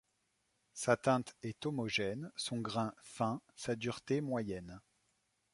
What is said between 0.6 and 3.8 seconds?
Sa teinte est homogène, son grain fin, sa